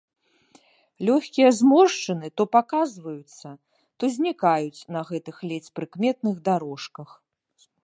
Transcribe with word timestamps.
Лёгкія 1.09 1.49
зморшчыны 1.57 2.27
то 2.41 2.47
паказваюцца, 2.55 3.47
то 4.03 4.11
знікаюць 4.17 4.85
на 4.97 5.01
гэтых 5.13 5.35
ледзь 5.51 5.71
прыкметных 5.79 6.35
дарожках. 6.49 7.09